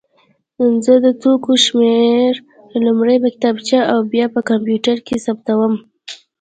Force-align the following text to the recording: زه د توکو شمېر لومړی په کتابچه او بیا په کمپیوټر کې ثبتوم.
زه 0.85 0.93
د 1.05 1.07
توکو 1.21 1.51
شمېر 1.65 2.31
لومړی 2.85 3.17
په 3.23 3.29
کتابچه 3.35 3.79
او 3.93 3.99
بیا 4.13 4.25
په 4.35 4.39
کمپیوټر 4.49 4.97
کې 5.07 5.15
ثبتوم. 5.25 5.73